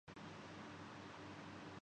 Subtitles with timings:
[0.07, 1.79] ایک رائے ہے